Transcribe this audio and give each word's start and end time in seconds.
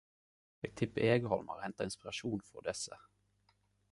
Eg 0.67 0.71
tippar 0.79 1.05
Egholm 1.09 1.51
har 1.53 1.61
henta 1.67 1.87
inspirasjon 1.89 2.43
frå 2.47 2.65
desse. 2.69 3.01